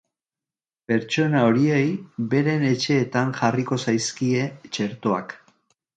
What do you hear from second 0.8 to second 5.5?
Pertsona horiei beren etxeetan jarriko zaizkie txertoak.